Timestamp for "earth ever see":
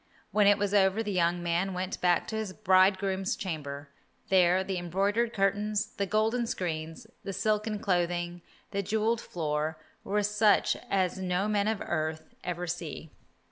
11.85-13.11